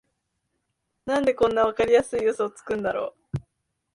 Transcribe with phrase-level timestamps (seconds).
[1.05, 3.13] なんでこんなわかりやすいウソつくんだろ